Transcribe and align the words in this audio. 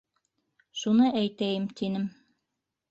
Шуны 0.83 1.11
әйтәйем 1.21 1.69
тинем. 1.83 2.13